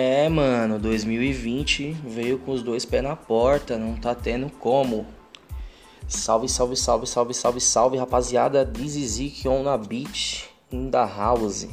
[0.00, 5.04] É, mano, 2020 veio com os dois pés na porta, não tá tendo como.
[6.06, 8.64] Salve, salve, salve, salve, salve, salve, rapaziada.
[8.64, 11.66] This is on the beach, in the house.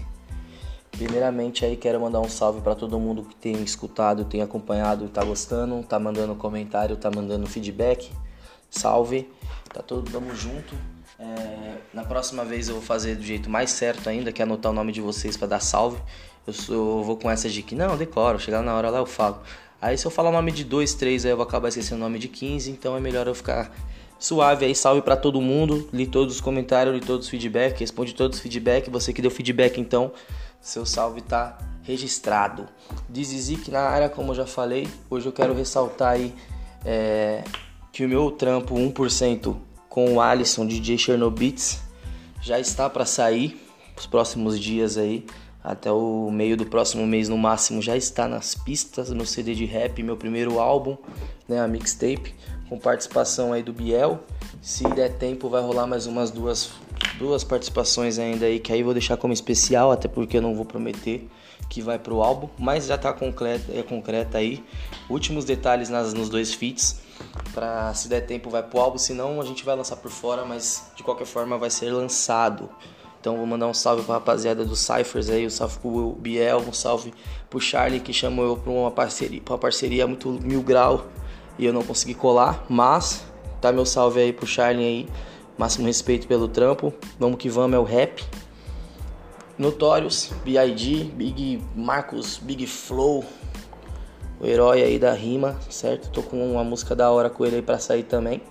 [0.90, 5.24] Primeiramente aí quero mandar um salve para todo mundo que tem escutado, tem acompanhado, tá
[5.24, 8.12] gostando, tá mandando comentário, tá mandando feedback.
[8.72, 9.30] Salve,
[9.72, 10.74] tá todo tamo junto.
[11.20, 14.72] É, na próxima vez eu vou fazer do jeito mais certo ainda, que é anotar
[14.72, 16.02] o nome de vocês para dar salve.
[16.48, 19.06] Eu, sou, eu, vou com essa de que não, decoro, chegar na hora lá eu
[19.06, 19.40] falo.
[19.82, 22.04] Aí se eu falar o nome de dois, três, aí eu vou acabar esquecendo o
[22.04, 23.72] nome de 15, então é melhor eu ficar
[24.18, 25.90] suave aí, salve para todo mundo.
[25.92, 28.90] Li todos os comentários, li todos os feedback, responde todos os feedback.
[28.90, 30.12] Você que deu feedback então,
[30.62, 32.68] seu salve tá registrado.
[33.10, 34.88] Dizizik na área, como eu já falei.
[35.10, 36.34] Hoje eu quero ressaltar aí
[36.84, 37.44] é,
[37.92, 39.56] que o meu trampo 1%
[39.88, 41.80] com o Alisson DJ Chernobits
[42.42, 43.62] já está para sair
[43.96, 45.26] os próximos dias aí.
[45.66, 49.66] Até o meio do próximo mês, no máximo, já está nas pistas no CD de
[49.66, 50.96] rap, meu primeiro álbum,
[51.50, 52.36] né, a mixtape,
[52.70, 54.20] com participação aí do Biel.
[54.62, 56.72] Se der tempo, vai rolar mais umas duas
[57.18, 60.66] duas participações ainda aí que aí vou deixar como especial, até porque eu não vou
[60.66, 61.28] prometer
[61.68, 64.64] que vai pro álbum, mas já tá concreta, é concreta aí.
[65.10, 67.02] Últimos detalhes nas, nos dois feats,
[67.56, 70.92] para se der tempo vai pro álbum, senão a gente vai lançar por fora, mas
[70.96, 72.70] de qualquer forma vai ser lançado.
[73.26, 76.72] Então vou mandar um salve pra rapaziada do Cyphers aí, um salve pro Biel, um
[76.72, 77.12] salve
[77.50, 81.08] pro Charlie que chamou eu pra uma parceria, pra uma parceria muito mil grau
[81.58, 83.26] e eu não consegui colar, mas
[83.60, 85.10] tá meu salve aí pro Charlie aí
[85.58, 86.94] Máximo respeito pelo trampo.
[87.20, 88.24] Vamos que vamos, é o rap.
[89.58, 93.26] Notórios, BID, Big Marcos, Big Flow,
[94.40, 96.12] o herói aí da rima, certo?
[96.12, 98.44] Tô com uma música da hora com ele aí pra sair também.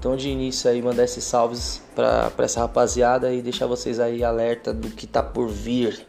[0.00, 4.72] Então de início aí mandar esses salves pra essa rapaziada e deixar vocês aí alerta
[4.72, 6.06] do que tá por vir.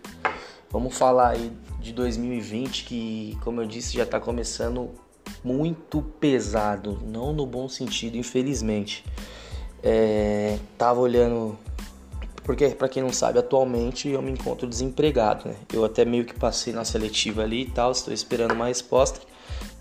[0.69, 4.91] Vamos falar aí de 2020 que, como eu disse, já tá começando
[5.43, 9.03] muito pesado, não no bom sentido, infelizmente.
[9.83, 11.59] É, tava olhando.
[12.45, 15.55] Porque, para quem não sabe, atualmente eu me encontro desempregado, né?
[15.73, 19.19] Eu até meio que passei na seletiva ali e tal, estou esperando uma resposta,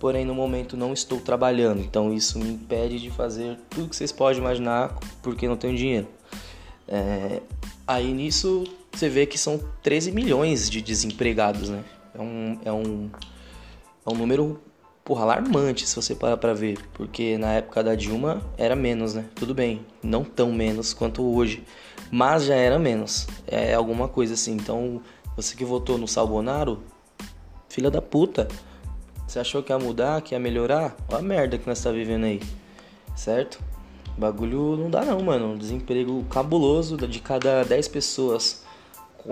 [0.01, 4.11] porém no momento não estou trabalhando, então isso me impede de fazer tudo que vocês
[4.11, 6.09] podem imaginar porque não tenho dinheiro.
[6.89, 7.41] É,
[7.87, 11.85] aí nisso você vê que são 13 milhões de desempregados, né?
[12.13, 13.11] É um, é um,
[14.05, 14.61] é um número
[15.05, 16.79] porra, alarmante se você parar pra ver.
[16.95, 19.27] Porque na época da Dilma era menos, né?
[19.35, 21.65] Tudo bem, não tão menos quanto hoje.
[22.11, 23.27] Mas já era menos.
[23.47, 24.53] É alguma coisa assim.
[24.53, 25.01] Então,
[25.37, 26.83] você que votou no Salbonaro,
[27.69, 28.49] filha da puta.
[29.31, 30.97] Você achou que ia mudar, que ia melhorar?
[31.09, 32.41] Olha a merda que nós tá vivendo aí.
[33.15, 33.63] Certo?
[34.19, 35.57] Bagulho não dá não, mano.
[35.57, 36.97] Desemprego cabuloso.
[36.97, 38.65] De cada 10 pessoas,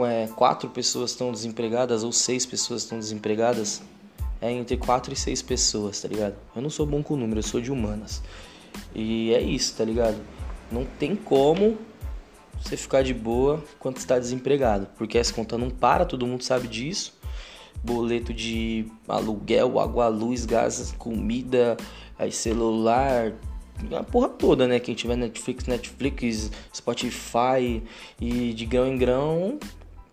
[0.06, 3.82] é, 4 pessoas estão desempregadas ou 6 pessoas estão desempregadas
[4.40, 6.36] é entre 4 e 6 pessoas, tá ligado?
[6.54, 8.22] Eu não sou bom com número, eu sou de humanas.
[8.94, 10.18] E é isso, tá ligado?
[10.70, 11.76] Não tem como
[12.62, 16.68] você ficar de boa quando está desempregado, porque essa conta não para, todo mundo sabe
[16.68, 17.17] disso.
[17.82, 21.76] Boleto de aluguel, água, luz, gás, comida,
[22.18, 23.32] aí celular,
[23.96, 24.80] a porra toda, né?
[24.80, 27.82] Quem tiver Netflix, Netflix, Spotify
[28.20, 29.58] e de grão em grão,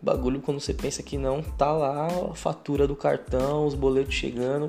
[0.01, 4.67] bagulho quando você pensa que não, tá lá a fatura do cartão, os boletos chegando,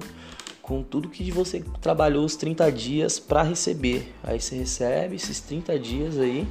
[0.62, 4.14] com tudo que você trabalhou os 30 dias para receber.
[4.24, 6.48] Aí você recebe esses 30 dias aí,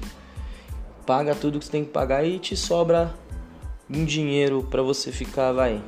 [1.05, 3.13] paga tudo que você tem que pagar e te sobra
[3.89, 5.81] um dinheiro para você ficar, vai,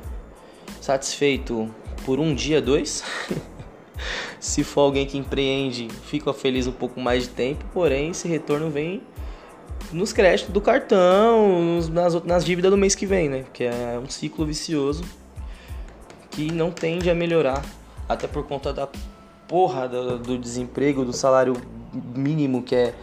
[0.88, 1.68] satisfeito
[2.06, 3.04] por um dia, dois.
[4.40, 8.70] Se for alguém que empreende, fica feliz um pouco mais de tempo, porém esse retorno
[8.70, 9.02] vem
[9.92, 13.44] nos créditos do cartão, nas, nas dívidas do mês que vem, né?
[13.52, 15.04] Que é um ciclo vicioso
[16.30, 17.62] que não tende a melhorar,
[18.08, 18.88] até por conta da
[19.46, 21.54] porra do, do desemprego, do salário
[22.14, 22.94] mínimo, que é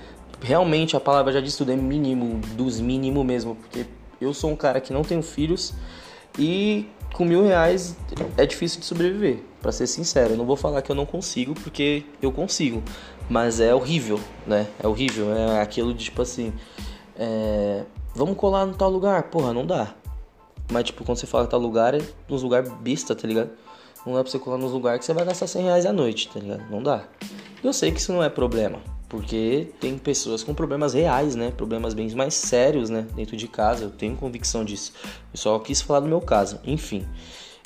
[0.42, 3.86] realmente a palavra já diz tudo, é mínimo, dos mínimos mesmo, porque
[4.20, 5.74] eu sou um cara que não tenho filhos
[6.40, 7.96] e com mil reais
[8.38, 10.34] é difícil de sobreviver, para ser sincero.
[10.34, 12.84] Eu não vou falar que eu não consigo, porque eu consigo.
[13.30, 14.68] Mas é horrível, né?
[14.84, 15.34] É horrível.
[15.34, 16.54] É aquilo de tipo assim.
[17.18, 17.84] É...
[18.14, 19.24] Vamos colar no tal lugar?
[19.24, 19.94] Porra, não dá.
[20.72, 23.50] Mas tipo, quando você fala tal lugar, é nos lugares besta, tá ligado?
[24.06, 26.30] Não dá pra você colar nos lugares que você vai gastar 100 reais à noite,
[26.30, 26.70] tá ligado?
[26.70, 27.06] Não dá.
[27.64, 28.80] Eu sei que isso não é problema.
[29.16, 31.50] Porque tem pessoas com problemas reais, né?
[31.56, 33.08] Problemas bem mais sérios, né?
[33.16, 33.86] Dentro de casa.
[33.86, 34.92] Eu tenho convicção disso.
[35.34, 36.60] Eu só quis falar do meu caso.
[36.66, 37.08] Enfim.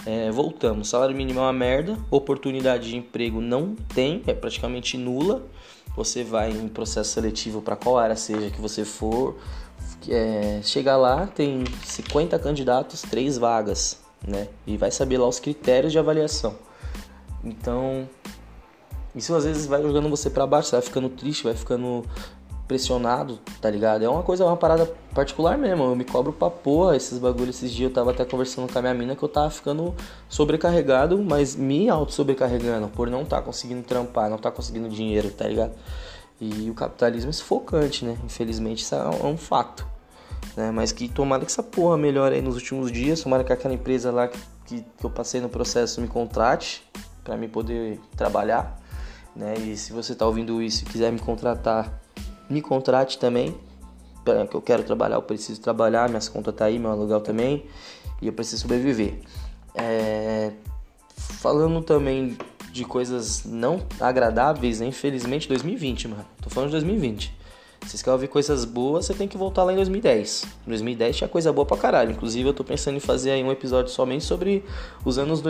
[0.05, 5.43] É, voltamos, salário mínimo é uma merda, oportunidade de emprego não tem, é praticamente nula.
[5.95, 9.37] Você vai em processo seletivo para qual área seja que você for,
[10.07, 13.99] é, chegar lá, tem 50 candidatos, 3 vagas.
[14.25, 14.47] né?
[14.67, 16.55] E vai saber lá os critérios de avaliação.
[17.43, 18.07] Então,
[19.15, 22.03] isso às vezes vai jogando você para baixo, você vai ficando triste, vai ficando
[22.69, 24.05] pressionado, tá ligado?
[24.05, 25.85] É uma coisa, é uma parada particular mesmo.
[25.85, 27.55] Eu me cobro pra porra esses bagulhos.
[27.55, 29.95] Esses dias eu tava até conversando com a minha mina que eu tava ficando
[30.29, 35.73] sobrecarregado, mas me auto-sobrecarregando por não tá conseguindo trampar, não tá conseguindo dinheiro, tá ligado?
[36.39, 38.15] E o capitalismo é sufocante, né?
[38.23, 39.85] Infelizmente isso é um fato.
[40.55, 40.69] Né?
[40.69, 43.21] Mas que tomara que essa porra melhore aí nos últimos dias.
[43.21, 46.87] Tomara que aquela empresa lá que, que, que eu passei no processo me contrate
[47.23, 48.79] para me poder trabalhar.
[49.35, 49.55] Né?
[49.57, 52.01] E se você tá ouvindo isso e quiser me contratar
[52.49, 53.55] me contrate também,
[54.49, 57.65] que eu quero trabalhar, eu preciso trabalhar, minhas contas tá aí, meu aluguel também,
[58.21, 59.19] e eu preciso sobreviver.
[59.75, 60.51] É...
[61.15, 62.37] Falando também
[62.71, 64.87] de coisas não agradáveis, né?
[64.87, 66.25] infelizmente 2020, mano.
[66.41, 67.37] Tô falando de 2020.
[67.87, 70.45] Se você quer ouvir coisas boas, você tem que voltar lá em 2010.
[70.67, 72.11] Em 2010 tinha coisa boa pra caralho.
[72.11, 74.63] Inclusive, eu tô pensando em fazer aí um episódio somente sobre
[75.05, 75.41] os anos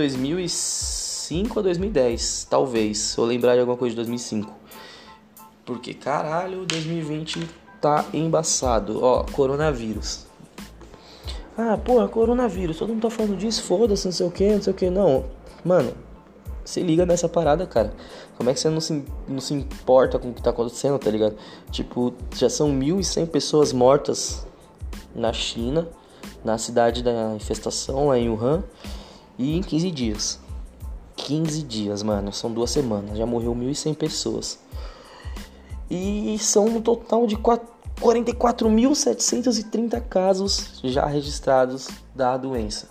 [1.30, 4.52] 2005 a 2010, talvez, eu lembrar de alguma coisa de 2005.
[5.64, 7.48] Porque caralho, 2020
[7.80, 9.04] tá embaçado.
[9.04, 10.26] Ó, coronavírus.
[11.56, 12.78] Ah, porra, coronavírus.
[12.78, 14.90] Todo mundo tá falando disso, foda-se, não sei o que, não sei o que.
[14.90, 15.26] Não,
[15.64, 15.94] mano,
[16.66, 17.94] se liga nessa parada, cara.
[18.36, 21.12] Como é que você não se, não se importa com o que tá acontecendo, tá
[21.12, 21.36] ligado?
[21.70, 24.48] Tipo, já são 1.100 pessoas mortas
[25.14, 25.88] na China,
[26.44, 28.64] na cidade da infestação, lá em Wuhan,
[29.38, 30.49] e em 15 dias.
[31.26, 33.18] 15 dias, mano, são duas semanas.
[33.18, 34.60] Já morreu 1.100 pessoas.
[35.90, 42.88] E são um total de 44.730 casos já registrados da doença.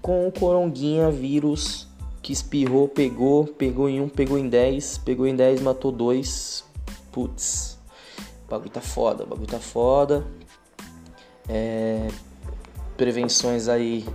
[0.02, 1.88] com o coronguinha vírus
[2.22, 6.64] que espirrou, pegou, pegou em um, pegou em 10, pegou em 10, matou dois.
[7.12, 7.80] Putz,
[8.48, 10.24] o bagulho tá foda, o bagulho tá foda.
[11.48, 12.08] É,
[12.96, 14.06] prevenções aí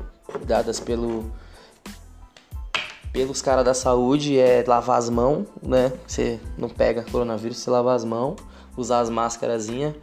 [0.46, 1.30] dadas pelo
[3.12, 5.92] pelos caras da saúde é lavar as mãos, né?
[6.06, 8.36] Você não pega coronavírus, você lava as mãos,
[8.76, 9.94] usar as máscarazinhas.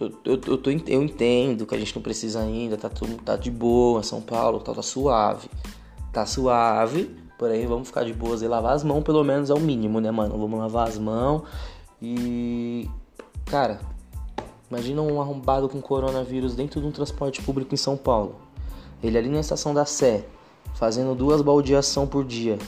[0.00, 3.50] Eu, eu, eu, eu entendo que a gente não precisa ainda, tá, tudo, tá de
[3.50, 5.48] boa, São Paulo, tá, tá suave.
[6.12, 9.60] Tá suave, porém vamos ficar de boas e lavar as mãos, pelo menos é o
[9.60, 10.38] mínimo, né, mano?
[10.38, 11.42] Vamos lavar as mãos
[12.00, 12.88] e.
[13.46, 13.80] Cara,
[14.72, 18.36] imagina um arrombado com coronavírus dentro de um transporte público em São Paulo.
[19.02, 20.24] Ele ali na estação da Sé
[20.74, 22.58] fazendo duas baldeação por dia.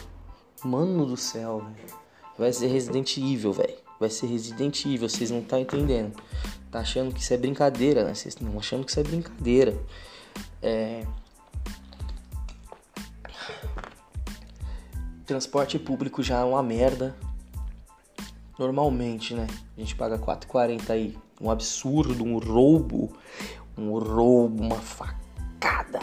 [0.62, 1.98] Mano do céu, velho.
[2.38, 3.74] Vai ser Resident Evil, velho.
[3.98, 6.14] Vai ser Resident Evil, vocês não tá entendendo.
[6.70, 8.12] Tá achando que isso é brincadeira, né?
[8.12, 9.74] Vocês não achando que isso é brincadeira.
[10.60, 11.06] É...
[15.24, 17.16] Transporte público já é uma merda.
[18.58, 19.46] Normalmente, né?
[19.76, 21.18] A gente paga 4,40 aí.
[21.40, 23.12] Um absurdo, um roubo.
[23.76, 26.00] Um roubo, uma facada.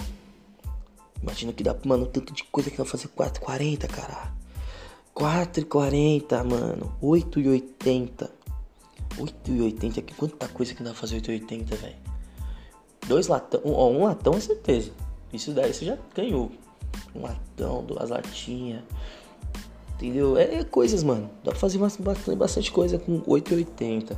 [1.22, 4.34] Imagina que dá, mano, tanto de coisa que dá pra fazer 4,40, cara.
[5.16, 6.96] 4,40, mano.
[7.02, 8.30] 8,80.
[9.18, 11.96] 8,80 que quanta coisa que dá pra fazer 8,80, velho.
[13.08, 14.92] Dois latão, um, ó, um latão é certeza.
[15.34, 16.52] Isso daí você já ganhou.
[17.16, 18.84] Um latão, duas latinhas.
[20.02, 20.36] Entendeu?
[20.36, 21.30] É, é, coisas, mano.
[21.44, 24.18] Dá pra fazer bastante, coisa com 8,80.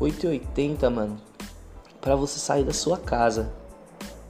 [0.00, 1.16] 8,80, mano.
[2.00, 3.52] Pra você sair da sua casa.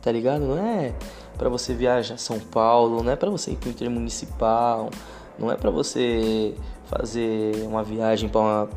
[0.00, 0.46] Tá ligado?
[0.46, 0.94] Não é
[1.36, 4.88] para você viajar a São Paulo, não é para você ir para o intermunicipal,
[5.38, 6.54] não é para você
[6.86, 8.68] fazer uma viagem para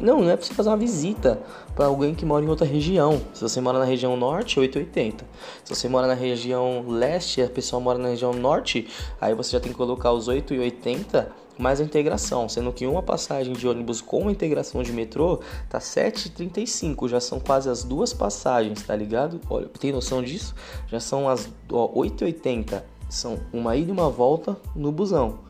[0.00, 1.40] não, não é para você fazer uma visita
[1.74, 3.20] para alguém que mora em outra região.
[3.34, 5.24] Se você mora na região norte, 880.
[5.64, 8.88] Se você mora na região leste, a pessoa mora na região norte,
[9.20, 13.52] aí você já tem que colocar os 880 mais a integração, sendo que uma passagem
[13.52, 18.82] de ônibus com a integração de metrô tá 7,35, já são quase as duas passagens,
[18.82, 19.38] tá ligado?
[19.50, 20.54] Olha, tem noção disso?
[20.88, 25.49] Já são as 8,80, são uma ida e uma volta no busão.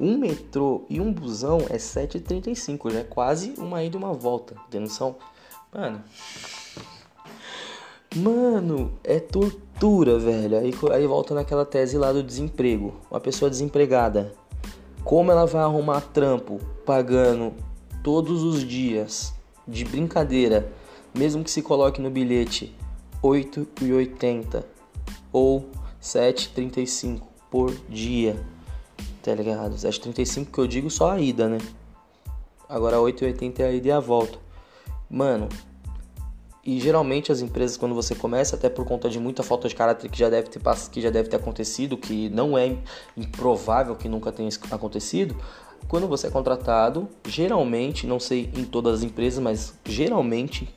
[0.00, 4.56] Um metrô e um busão é 7,35, já é quase uma ida e uma volta,
[4.70, 5.16] tem noção?
[5.72, 6.02] Mano,
[8.16, 10.58] Mano, é tortura, velho.
[10.58, 12.96] Aí, aí volta naquela tese lá do desemprego.
[13.08, 14.32] Uma pessoa desempregada
[15.04, 17.54] como ela vai arrumar trampo pagando
[18.02, 19.32] todos os dias
[19.66, 20.72] de brincadeira,
[21.14, 22.74] mesmo que se coloque no bilhete
[23.22, 24.64] 8,80
[25.32, 25.66] ou
[26.02, 28.44] 7,35 por dia.
[29.22, 29.74] Tá ligado?
[29.74, 31.58] 7,35 que eu digo só a ida, né?
[32.68, 34.38] Agora 8,80 é a ida e a volta.
[35.10, 35.48] Mano,
[36.64, 40.10] e geralmente as empresas, quando você começa, até por conta de muita falta de caráter
[40.10, 40.60] que já deve ter,
[40.90, 42.76] que já deve ter acontecido, que não é
[43.16, 45.34] improvável que nunca tenha acontecido,
[45.88, 50.68] quando você é contratado, geralmente, não sei em todas as empresas, mas geralmente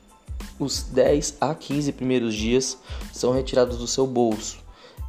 [0.58, 2.78] os 10 a 15 primeiros dias
[3.12, 4.63] são retirados do seu bolso.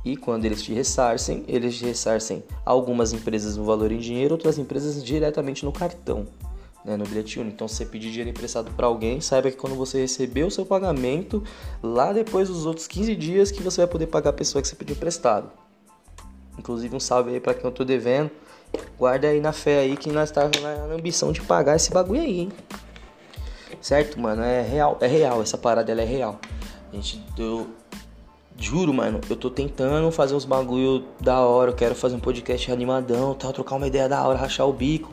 [0.06, 4.60] E quando eles te ressarcem, eles te ressarcem algumas empresas no valor em dinheiro, outras
[4.60, 6.28] empresas diretamente no cartão,
[6.86, 7.56] né, no bilhete único.
[7.56, 10.64] Então, se você pedir dinheiro emprestado para alguém, saiba que quando você receber o seu
[10.64, 11.44] pagamento,
[11.82, 14.76] lá depois dos outros 15 dias que você vai poder pagar a pessoa que você
[14.76, 15.50] pediu emprestado.
[16.56, 18.30] Inclusive, um salve aí para quem eu tô devendo.
[19.00, 22.42] Guarda aí na fé aí que nós tá na ambição de pagar esse bagulho aí,
[22.42, 22.52] hein?
[23.82, 24.44] Certo, mano?
[24.44, 26.40] É real, é real, essa parada ela é real.
[26.92, 27.68] A gente, eu
[28.58, 32.72] juro, mano, eu tô tentando fazer uns bagulho da hora, eu quero fazer um podcast
[32.72, 35.12] animadão, tal, trocar uma ideia da hora, rachar o bico.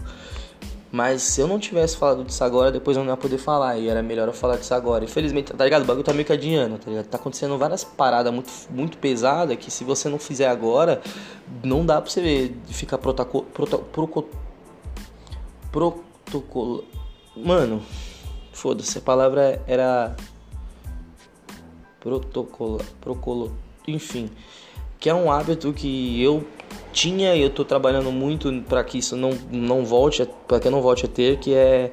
[0.90, 3.78] Mas se eu não tivesse falado disso agora, depois eu não ia poder falar.
[3.78, 5.02] E era melhor eu falar disso agora.
[5.02, 5.84] Infelizmente, tá ligado?
[5.84, 7.06] O bagulho tá meio que adiando, tá ligado?
[7.06, 11.00] Tá acontecendo várias paradas muito, muito pesadas que se você não fizer agora,
[11.64, 13.46] não dá pra você ficar protocolo.
[13.54, 13.87] Proto,
[15.72, 16.84] protocolo.
[17.34, 17.80] Mano,
[18.52, 20.14] Foda-se, a palavra era
[22.02, 23.56] protocolo, procolo,
[23.87, 24.28] enfim,
[24.99, 26.44] que é um hábito que eu
[26.92, 30.73] tinha e eu tô trabalhando muito para que isso não não volte, para que eu
[30.73, 31.90] não volte a ter, que é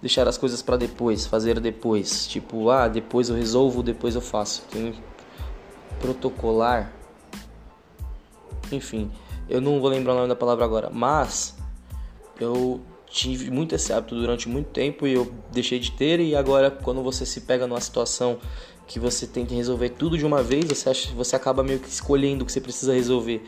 [0.00, 4.62] deixar as coisas para depois, fazer depois, tipo, ah, depois eu resolvo, depois eu faço.
[4.70, 4.94] Tem
[6.00, 6.92] protocolar.
[8.72, 9.10] Enfim,
[9.48, 11.56] eu não vou lembrar o nome da palavra agora, mas
[12.40, 16.70] eu tive muito esse hábito durante muito tempo e eu deixei de ter e agora
[16.70, 18.38] quando você se pega numa situação
[18.90, 21.88] que você tem que resolver tudo de uma vez, você acha, você acaba meio que
[21.88, 23.40] escolhendo o que você precisa resolver.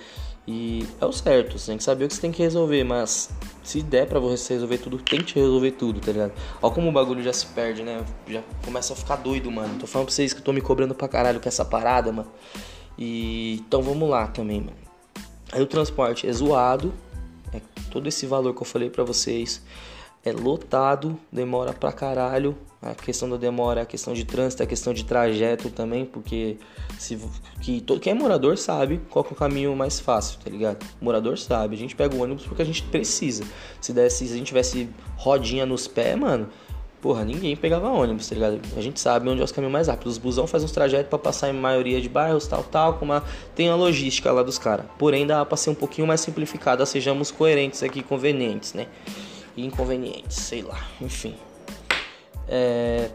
[0.47, 3.29] E é o certo, você tem que saber o que você tem que resolver, mas
[3.61, 6.33] se der para você resolver tudo, tente resolver tudo, tá ligado?
[6.63, 8.05] Olha como o bagulho já se perde, né?
[8.29, 9.81] Já começa a ficar doido, mano.
[9.81, 12.31] Tô falando pra vocês que eu tô me cobrando pra caralho com essa parada, mano.
[12.97, 14.77] E então vamos lá também, mano.
[15.51, 16.95] Aí o transporte é zoado,
[17.53, 19.61] é todo esse valor que eu falei para vocês
[20.25, 22.57] é lotado, demora pra caralho.
[22.83, 26.57] A questão da demora a questão de trânsito, a questão de trajeto também, porque
[26.99, 27.17] se
[27.61, 30.85] que todo, quem é morador sabe qual é o caminho mais fácil, tá ligado?
[31.01, 33.45] O morador sabe, a gente pega o ônibus porque a gente precisa.
[33.81, 36.49] Se desse, se a gente tivesse rodinha nos pés, mano,
[37.01, 38.61] porra, ninguém pegava ônibus, tá ligado?
[38.77, 40.15] A gente sabe onde é os caminhos mais rápidos.
[40.15, 43.13] Os busão fazem uns trajetos para passar em maioria de bairros, tal, tal, como
[43.55, 44.87] tem a logística lá dos caras.
[44.99, 48.89] Porém, dá pra ser um pouquinho mais simplificada, sejamos coerentes aqui, convenientes, né?
[49.57, 51.37] E inconvenientes, sei lá, enfim.
[52.49, 53.11] É...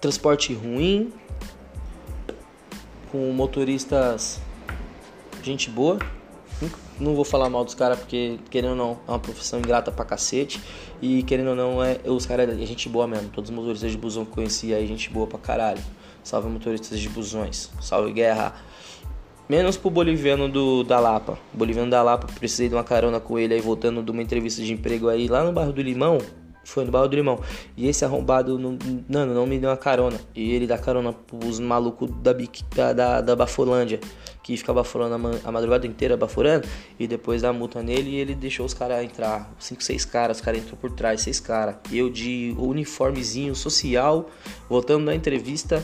[0.00, 1.12] Transporte ruim,
[3.10, 4.40] com motoristas
[5.42, 5.98] gente boa,
[6.98, 10.04] não vou falar mal dos caras porque, querendo ou não, é uma profissão ingrata pra
[10.04, 10.60] cacete.
[11.02, 13.28] E querendo ou não, é, os caras é gente boa mesmo.
[13.30, 15.82] Todos os motoristas de busão que conheci aí, gente boa pra caralho.
[16.22, 17.70] Salve motoristas de busões.
[17.80, 18.54] Salve guerra.
[19.48, 21.38] Menos pro boliviano do, da Lapa.
[21.52, 24.72] Boliviano da Lapa, precisei de uma carona com ele aí, voltando de uma entrevista de
[24.72, 26.18] emprego aí lá no bairro do Limão.
[26.64, 27.40] Foi no bairro do Limão.
[27.76, 28.78] E esse arrombado, não,
[29.08, 30.18] não, me deu uma carona.
[30.34, 32.32] E ele dá carona pros malucos da,
[32.74, 34.00] da, da, da Bafolândia
[34.44, 36.68] que ficava baforando a madrugada inteira, baforando,
[37.00, 39.50] e depois dá multa nele e ele deixou os caras entrar.
[39.58, 41.76] Cinco, seis caras, os caras entrou por trás, seis caras.
[41.90, 44.28] Eu de uniformezinho social,
[44.68, 45.82] voltando da entrevista,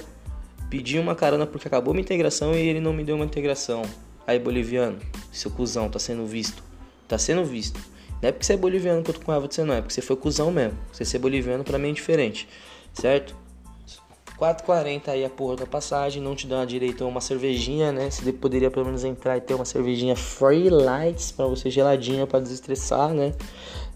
[0.68, 3.80] pedi uma carona porque acabou minha integração e ele não me deu uma integração.
[4.26, 4.98] Aí, boliviano,
[5.32, 6.62] seu cuzão, tá sendo visto.
[7.08, 7.80] Tá sendo visto.
[8.20, 9.74] Não é porque você é boliviano que eu tô com raiva de você, não.
[9.74, 10.78] É porque você foi cuzão mesmo.
[10.92, 12.48] Você ser boliviano pra mim é diferente.
[12.92, 13.34] Certo?
[14.40, 18.10] 4,40 aí a porra da passagem, não te dá direito a uma cervejinha, né?
[18.10, 22.40] Você poderia pelo menos entrar e ter uma cervejinha free lights para você geladinha para
[22.40, 23.34] desestressar, né?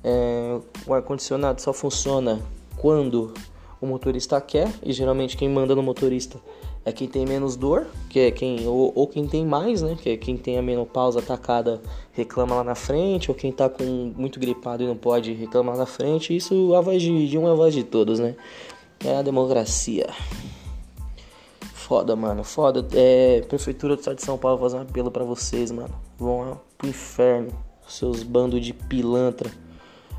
[0.02, 2.42] É, o ar condicionado só funciona
[2.76, 3.32] quando
[3.80, 6.38] o motorista quer e geralmente quem manda no motorista
[6.84, 9.96] é quem tem menos dor, que é quem ou, ou quem tem mais, né?
[10.00, 11.80] Que é quem tem a menopausa atacada
[12.12, 15.80] reclama lá na frente, ou quem tá com muito gripado e não pode reclamar lá
[15.80, 16.36] na frente.
[16.36, 18.36] Isso a voz de, de um é a voz de todos, né?
[19.02, 20.08] É a democracia.
[21.72, 22.44] Foda, mano.
[22.44, 22.86] Foda.
[22.92, 25.94] É, Prefeitura do Estado de São Paulo fazer um apelo pra vocês, mano.
[26.18, 27.52] Vão pro inferno.
[27.88, 29.50] Seus bandos de pilantra.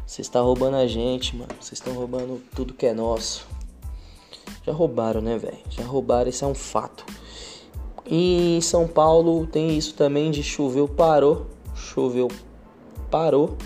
[0.06, 1.50] Vocês estão tá roubando a gente, mano.
[1.60, 3.55] Vocês estão roubando tudo que é nosso.
[4.66, 5.58] Já roubaram, né, velho?
[5.70, 7.06] Já roubaram, isso é um fato.
[8.08, 11.48] E em São Paulo tem isso também de choveu, parou.
[11.76, 12.28] Choveu,
[13.10, 13.58] parou.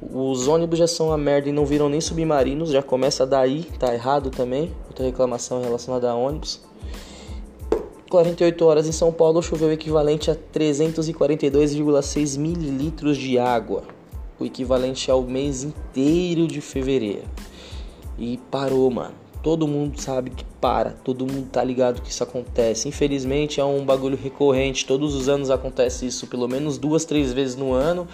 [0.00, 3.94] Os ônibus já são uma merda e não viram nem submarinos, já começa daí, tá
[3.94, 4.70] errado também.
[4.88, 6.60] Outra reclamação relacionada a ônibus.
[8.10, 13.82] 48 horas em São Paulo choveu o equivalente a 342,6 mililitros de água,
[14.38, 17.24] o equivalente ao mês inteiro de fevereiro.
[18.18, 19.25] E parou, mano.
[19.46, 22.88] Todo mundo sabe que para, todo mundo tá ligado que isso acontece.
[22.88, 27.54] Infelizmente é um bagulho recorrente, todos os anos acontece isso, pelo menos duas, três vezes
[27.54, 28.08] no ano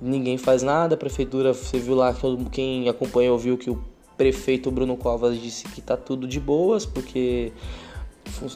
[0.00, 0.94] ninguém faz nada.
[0.94, 3.82] A prefeitura, você viu lá, todo, quem acompanhou viu que o
[4.16, 7.52] prefeito Bruno Covas disse que tá tudo de boas, porque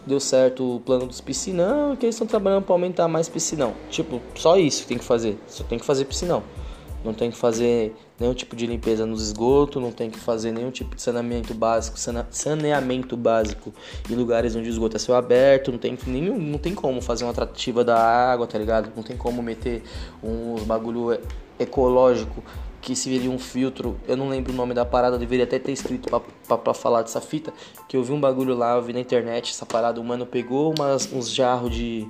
[0.06, 3.74] deu certo o plano dos piscinão, que eles estão trabalhando para aumentar mais piscinão.
[3.90, 5.36] Tipo, só isso tem que fazer.
[5.48, 6.44] Só tem que fazer piscinão.
[7.04, 10.70] Não tem que fazer nenhum tipo de limpeza nos esgotos, não tem que fazer nenhum
[10.70, 11.98] tipo de saneamento básico,
[12.30, 13.74] saneamento básico
[14.08, 17.24] em lugares onde o esgoto é céu aberto, não tem nenhum, não tem como fazer
[17.24, 18.92] uma tratativa da água, tá ligado?
[18.96, 19.82] Não tem como meter
[20.22, 21.18] uns bagulho
[21.58, 22.42] ecológico
[22.80, 25.70] que se viria um filtro, eu não lembro o nome da parada, deveria até ter
[25.70, 26.08] escrito
[26.48, 27.52] pra, falar dessa fita,
[27.88, 30.74] que eu vi um bagulho lá, eu vi na internet, essa parada, o mano pegou
[30.76, 32.08] umas, uns jarros de,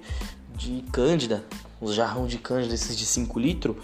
[0.57, 1.45] de cândida,
[1.81, 3.77] uns jarrão de cândida, esses de 5 litros,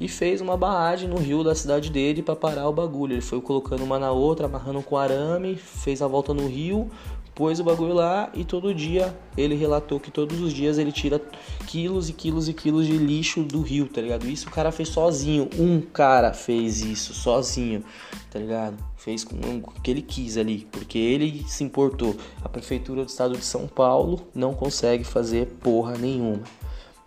[0.00, 3.14] e fez uma barragem no rio da cidade dele para parar o bagulho.
[3.14, 6.90] Ele foi colocando uma na outra, amarrando com arame, fez a volta no rio,
[7.36, 11.20] pôs o bagulho lá e todo dia ele relatou que todos os dias ele tira
[11.66, 14.26] quilos e quilos e quilos de lixo do rio, tá ligado?
[14.26, 17.84] Isso o cara fez sozinho, um cara fez isso sozinho,
[18.30, 18.82] tá ligado?
[18.96, 22.16] Fez com o que ele quis ali, porque ele se importou.
[22.42, 26.42] A prefeitura do estado de São Paulo não consegue fazer porra nenhuma.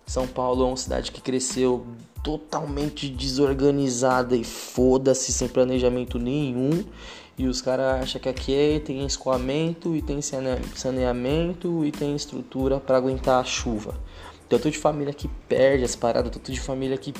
[0.06, 1.84] São Paulo é uma cidade que cresceu
[2.22, 6.84] totalmente desorganizada e foda-se, sem planejamento nenhum.
[7.38, 12.78] E os caras acham que aqui é, tem escoamento e tem saneamento e tem estrutura
[12.78, 13.94] para aguentar a chuva.
[14.48, 17.14] Tanto de família que perde as paradas, tanto de família que,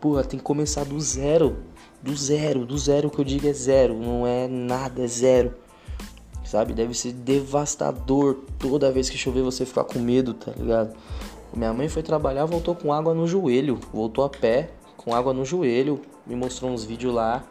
[0.00, 1.56] porra, tem que começar do zero.
[2.02, 5.54] Do zero, do zero que eu digo é zero, não é nada, é zero.
[6.44, 6.74] Sabe?
[6.74, 10.94] Deve ser devastador toda vez que chover você ficar com medo, tá ligado?
[11.54, 15.44] Minha mãe foi trabalhar, voltou com água no joelho, voltou a pé com água no
[15.44, 17.44] joelho, me mostrou uns vídeos lá.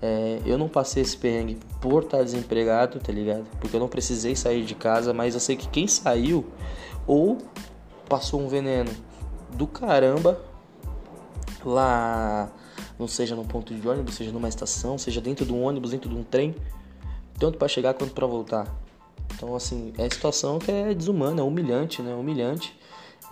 [0.00, 3.44] É, eu não passei esse perrengue por estar desempregado, tá ligado?
[3.60, 6.44] Porque eu não precisei sair de casa, mas eu sei que quem saiu
[7.06, 7.38] ou
[8.08, 8.90] passou um veneno
[9.52, 10.40] do caramba
[11.64, 12.50] lá,
[12.98, 16.08] não seja no ponto de ônibus, seja numa estação, seja dentro de um ônibus, dentro
[16.08, 16.54] de um trem,
[17.38, 18.66] tanto para chegar quanto para voltar.
[19.34, 22.14] Então, assim, é a situação que é desumana, é humilhante, né?
[22.14, 22.78] Humilhante.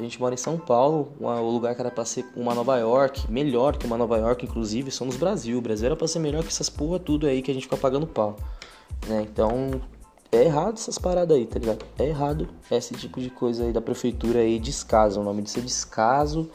[0.01, 3.31] A gente mora em São Paulo, o lugar que era pra ser uma Nova York,
[3.31, 5.59] melhor que uma Nova York, inclusive, somos Brasil.
[5.59, 7.77] O Brasil era pra ser melhor que essas porra tudo aí que a gente fica
[7.77, 8.35] pagando pau.
[9.07, 9.27] Né?
[9.31, 9.79] Então,
[10.33, 11.85] é errado essas paradas aí, tá ligado?
[11.99, 15.21] É errado esse tipo de coisa aí da prefeitura aí, descaso.
[15.21, 16.51] O nome disso é descaso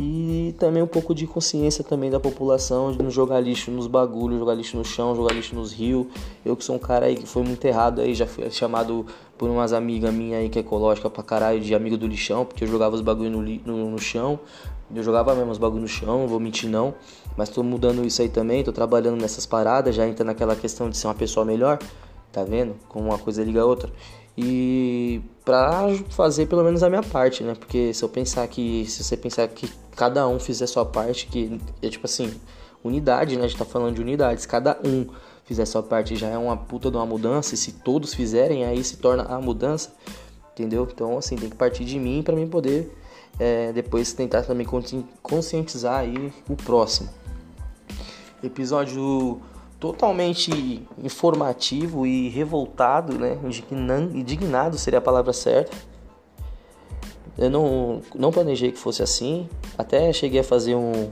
[0.00, 4.38] e também um pouco de consciência também da população de não jogar lixo nos bagulhos,
[4.38, 6.06] jogar lixo no chão, jogar lixo nos rios.
[6.44, 9.04] Eu que sou um cara aí que foi muito errado aí, já fui chamado
[9.36, 12.62] por umas amigas minhas aí que é ecológica pra caralho de amigo do lixão, porque
[12.62, 14.38] eu jogava os bagulhos no, no, no, chão.
[14.94, 16.94] Eu jogava mesmo os bagulhos no chão, não vou mentir não.
[17.36, 20.96] Mas tô mudando isso aí também, tô trabalhando nessas paradas, já entra naquela questão de
[20.96, 21.76] ser uma pessoa melhor,
[22.30, 22.76] tá vendo?
[22.88, 23.90] Como uma coisa liga a outra.
[24.40, 27.56] E pra fazer pelo menos a minha parte, né?
[27.58, 28.86] Porque se eu pensar que.
[28.86, 32.32] Se você pensar que cada um fizer sua parte, que é tipo assim,
[32.84, 33.44] unidade, né?
[33.44, 35.08] A gente tá falando de unidades, cada um
[35.44, 38.84] fizer sua parte já é uma puta de uma mudança, e se todos fizerem, aí
[38.84, 39.92] se torna a mudança,
[40.52, 40.86] entendeu?
[40.88, 42.96] Então, assim, tem que partir de mim para mim poder
[43.40, 44.66] é, depois tentar também
[45.20, 47.08] conscientizar aí o próximo.
[48.40, 49.40] Episódio
[49.78, 53.38] totalmente informativo e revoltado, né?
[54.12, 55.76] Indignado seria a palavra certa.
[57.36, 59.48] Eu não, não planejei que fosse assim.
[59.76, 61.10] Até cheguei a fazer um.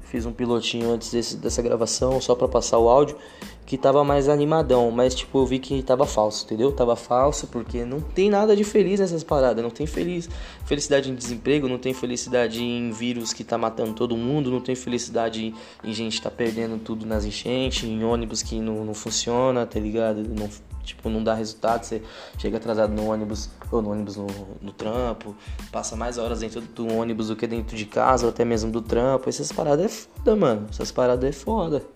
[0.00, 3.16] Fiz um pilotinho antes desse, dessa gravação só para passar o áudio
[3.66, 6.70] que tava mais animadão, mas tipo, eu vi que tava falso, entendeu?
[6.70, 10.28] Tava falso porque não tem nada de feliz nessas paradas, não tem feliz,
[10.66, 14.74] felicidade em desemprego, não tem felicidade em vírus que tá matando todo mundo, não tem
[14.74, 19.80] felicidade em gente tá perdendo tudo nas enchentes, em ônibus que não, não funciona, tá
[19.80, 20.22] ligado?
[20.22, 20.48] Não,
[20.82, 22.02] tipo, não dá resultado, você
[22.36, 24.26] chega atrasado no ônibus ou no ônibus no,
[24.60, 25.34] no trampo,
[25.72, 28.82] passa mais horas dentro do ônibus do que dentro de casa, ou até mesmo do
[28.82, 29.28] trampo.
[29.28, 30.66] Essas paradas é foda, mano.
[30.70, 31.93] Essas paradas é foda.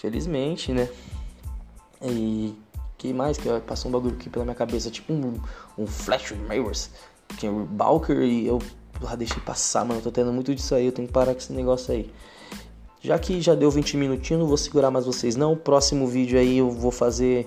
[0.00, 0.88] Felizmente, né?
[2.00, 2.56] E
[2.96, 5.38] que mais que passou um bagulho aqui pela minha cabeça, tipo um,
[5.76, 6.32] um Flash
[7.36, 8.58] que é o Balker e eu
[9.00, 10.00] lá deixei passar, mano.
[10.00, 12.10] Eu tô tendo muito disso aí, eu tenho que parar com esse negócio aí.
[13.02, 15.54] Já que já deu 20 minutinhos, não vou segurar mais vocês não.
[15.54, 17.46] Próximo vídeo aí eu vou fazer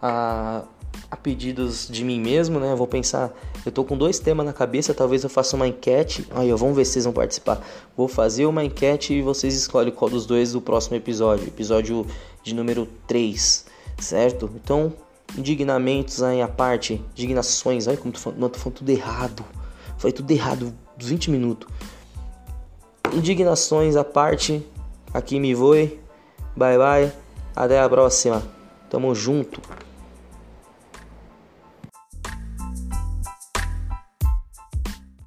[0.00, 0.64] a
[1.10, 2.72] a pedidos de mim mesmo, né?
[2.72, 3.32] Eu vou pensar,
[3.66, 6.26] eu tô com dois temas na cabeça, talvez eu faça uma enquete.
[6.30, 7.60] Aí, vamos ver se vocês vão participar.
[7.96, 12.06] Vou fazer uma enquete e vocês escolhem qual dos dois do próximo episódio, episódio
[12.42, 13.66] de número 3,
[13.98, 14.48] certo?
[14.54, 14.92] Então,
[15.36, 19.44] indignamentos aí à parte, indignações, olha como tô falando, tô falando tudo errado.
[19.98, 21.68] Foi tudo errado, 20 minutos.
[23.12, 24.64] Indignações à parte,
[25.12, 25.98] aqui me voe.
[26.56, 27.12] Bye bye.
[27.54, 28.42] Até a próxima.
[28.88, 29.60] Tamo junto.